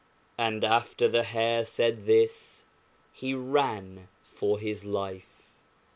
[0.35, 2.65] And after the Hare said this,
[3.13, 5.51] he ran for his life.